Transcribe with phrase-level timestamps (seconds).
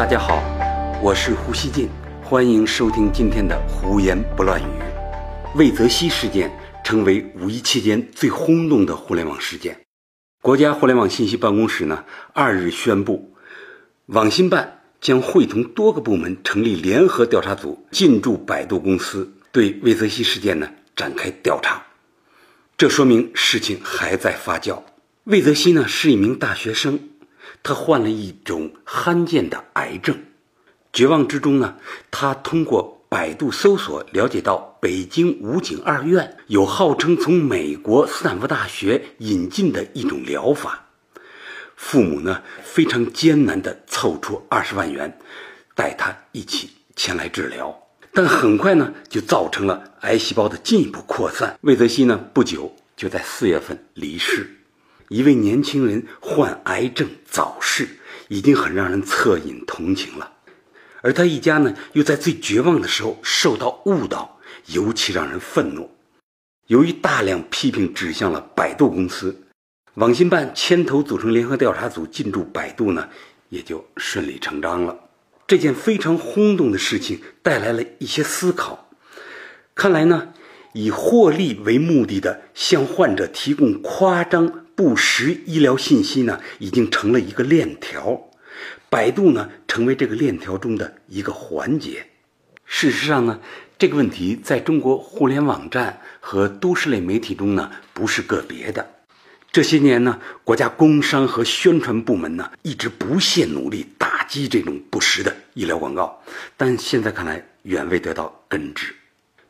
[0.00, 0.42] 大家好，
[1.02, 1.86] 我是胡锡进，
[2.24, 4.64] 欢迎收听今天的胡言不乱语。
[5.54, 6.50] 魏则西事件
[6.82, 9.78] 成为五一期间最轰动的互联网事件。
[10.40, 13.34] 国家互联网信息办公室呢，二日宣布，
[14.06, 21.84] 网信办将会同多个部门成立联合调查组，进驻百度公司，对魏则西事件呢展开调查。
[22.78, 24.82] 这说明事情还在发酵。
[25.24, 27.09] 魏则西呢是一名大学生。
[27.62, 30.16] 他患了一种罕见的癌症，
[30.92, 31.76] 绝望之中呢，
[32.10, 40.86] 他通过百度搜索了解到北京武警二院有号称从美国斯坦福大学引进的一种疗法，
[41.76, 45.18] 父母呢非常艰难地凑出二十万元，
[45.74, 47.76] 带他一起前来治疗，
[48.12, 54.59] 但很快呢就造成了癌细胞的进一步扩散，魏则西呢不久就在四月份离世。
[55.10, 57.88] 一位年轻人患癌症早逝，
[58.28, 60.34] 已经很让人恻隐同情了。
[61.02, 65.90] 而他一家呢，又在最绝望的时候受到误导，尤其让人愤怒。
[66.68, 69.48] 由于大量批评指向了百度公司，
[69.94, 73.08] 网信办牵头组成联合调查组进驻百度呢，
[73.48, 74.96] 也就顺理成章了。
[75.48, 78.88] 这件非常轰动的事情带来了一些思考。
[79.74, 80.28] 看来呢，
[80.72, 84.66] 以获利为目的的向患者提供夸张。
[84.80, 88.18] 不实医疗信息呢，已经成了一个链条，
[88.88, 92.06] 百度呢成为这个链条中的一个环节。
[92.64, 93.40] 事实上呢，
[93.78, 98.88] 这个问题在中国互联网站和都市类媒体中呢不是个别的。
[99.52, 106.22] 这些年呢，国家工商和宣传部门呢一直不懈努力打击这种不实的医疗广告，
[106.56, 108.94] 但现在看来远未得到根治。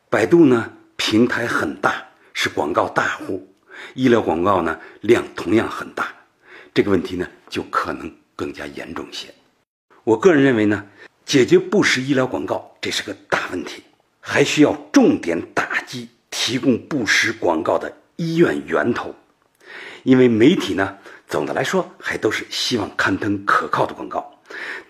[0.09, 3.47] 百度呢平台很大，是广告大户。
[3.93, 6.07] 医疗广告呢量同样很大，
[6.73, 9.27] 这个问题呢就可能更加严重些。
[10.03, 10.85] 我个人认为呢，
[11.25, 13.83] 解决不实医疗广告这是个大问题，
[14.19, 19.13] 还需要重点打击提供不实广告的医院源头。
[20.03, 24.39] 因为媒体呢总的来说还都是希望刊登可靠的广告，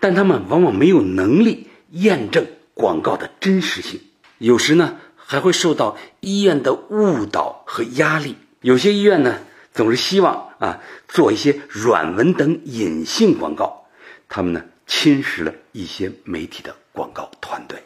[0.00, 4.00] 但他们往往没有能力验证广告的真实性，
[4.38, 8.36] 有时呢还会受到医院的误导和压力。
[8.62, 9.40] 有些医院呢，
[9.72, 13.88] 总是希望啊做一些软文等隐性广告，
[14.28, 17.82] 他们呢侵蚀了一些媒体的广告团队。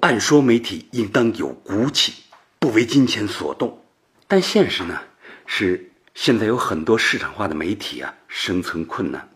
[0.00, 2.14] 按说媒体应当有骨气，
[2.58, 3.84] 不为金钱所动，
[4.26, 4.98] 但现实呢
[5.44, 9.28] 是现在有很多市场化的媒体啊生存困难，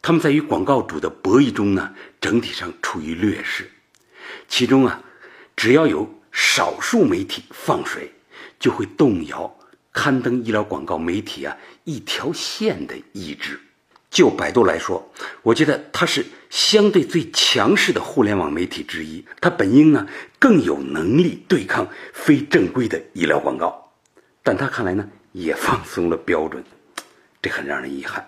[0.00, 3.68] 他们在与广告主的博弈中呢整体上处于劣势。
[4.46, 5.02] 其中啊，
[5.56, 8.12] 只要有少数媒体放水，
[8.60, 9.56] 就会动摇。
[9.92, 13.58] 刊登医疗广告媒体啊一条线的意志，
[14.10, 15.12] 就百度来说，
[15.42, 20.06] 我觉得它是相对最强势的互联网媒体之一，它本应呢
[20.38, 23.92] 更有能力对抗非正规的医疗广告，
[24.42, 26.64] 但它看来呢也放松了标准，
[27.42, 28.26] 这很让人遗憾。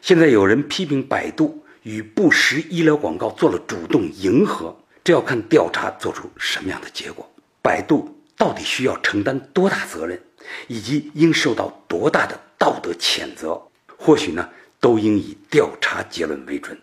[0.00, 7.28] 现在有人批评百度与不实医疗广告做了主动迎合，这要看调查做出什么样的结果，
[7.62, 10.22] 百度到底需要承担多大责任？
[10.66, 13.62] 以及应受到多大的道德谴责，
[13.96, 14.48] 或许呢，
[14.80, 16.78] 都应以调查结论为准。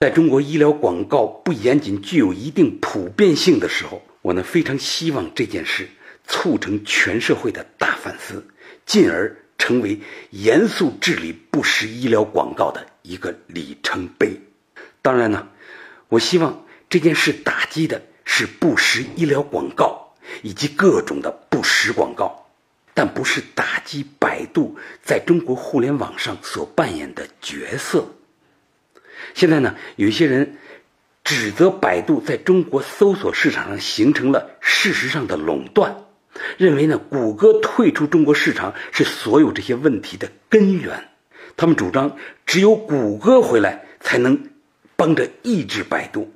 [0.00, 5.88] 在中国医疗广告不严谨、具有一定普遍性的时候，我呢非常希望这件事
[6.26, 8.44] 促成全社会的大反思，
[8.84, 10.00] 进而成为
[10.30, 14.40] 严肃治理不实医疗广告的一个里程碑。
[15.02, 15.48] 当然呢，
[16.08, 22.41] 我希望这件事打击的是不实医疗广告以及各种的不实广告。
[22.94, 28.06] 但不是打击百度在中国互联网上所扮演的角色。
[29.34, 30.58] 现在呢，有一些人
[31.24, 36.04] 指责百度在中国搜索市场上形成了事实上的垄断，
[36.58, 41.08] 认为呢，谷歌退出中国市场是所有这些问题的根源。
[41.56, 44.50] 他们主张只有谷歌回来才能
[44.96, 46.32] 帮着抑制百度。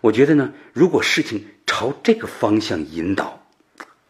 [0.00, 3.44] 我觉得呢，如果事情朝这个方向引导，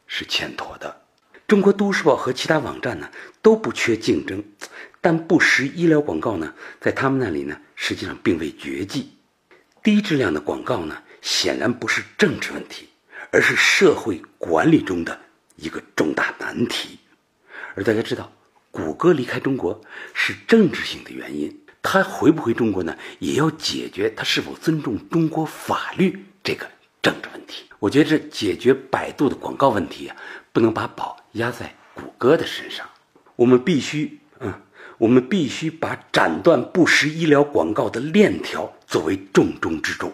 [0.07, 1.01] 是欠妥的。
[1.49, 3.09] 中国都市报和其他网站呢
[3.41, 4.45] 都不缺竞争，
[5.01, 9.15] 但不实医疗广告呢，在他们那里呢，实际上并未绝迹。
[9.83, 12.91] 低质量的广告呢，显然不是政治问题，
[13.33, 15.19] 而是社会管理中的
[15.57, 16.99] 一个重大难题。
[17.75, 18.31] 而大家知道，
[18.71, 19.81] 谷歌离开中国
[20.13, 26.71] 是政治性的原因，它回不回中国呢，也要解决它是否尊重中国法律这个
[27.01, 27.65] 政治问题。
[27.79, 30.17] 我觉得这解决百度的广告问题啊，
[30.53, 31.18] 不能把宝。
[31.33, 32.89] 压在谷歌的身上，
[33.37, 34.53] 我们必须，嗯，
[34.99, 40.13] 我们必须把斩断不实医疗广告的链条作为重中之重。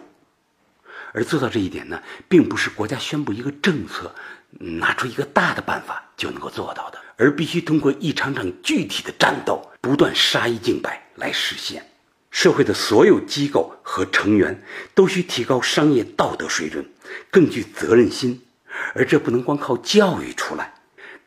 [1.13, 4.13] 而做到这一点呢，并不是国家宣布一个政策，
[4.59, 11.85] 拿出一个大的办法就能够做到的，而必须通过一场场具体的战斗，不断杀一儆百来实现。
[12.31, 14.61] 社会的所有机构和成员
[14.93, 16.85] 都需提高商业道德水准，
[17.31, 18.41] 更具责任心，
[18.93, 20.73] 而这不能光靠教育出来，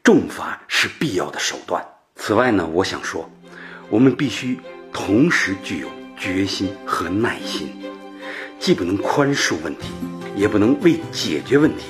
[0.03, 1.85] 重罚是必要的手段。
[2.17, 3.29] 此外呢，我想说，
[3.91, 4.59] 我们必须
[4.93, 7.69] 同时具有决心和耐心。
[8.59, 9.89] 既不能宽恕问题，
[10.35, 11.85] 也不能为解决问题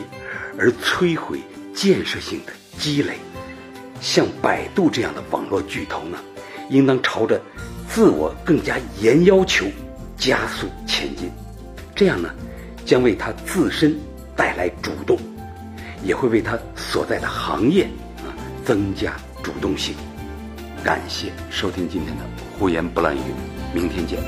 [0.58, 1.40] 而摧毁
[1.72, 3.14] 建设性的积累。
[4.00, 6.18] 像百度这样的网络巨头呢，
[6.68, 7.40] 应当朝着
[7.88, 9.66] 自我更加严要求
[10.16, 11.30] 加速前进。
[11.96, 12.30] 这样呢，
[12.84, 13.98] 将为他自身
[14.36, 15.18] 带来主动，
[16.08, 17.84] 也会为他所在的行业
[18.24, 18.32] 啊
[18.64, 19.94] 增加主动性。
[20.82, 22.22] 感谢收听今天的
[22.58, 23.20] 胡言不乱语，
[23.74, 24.18] 明天见。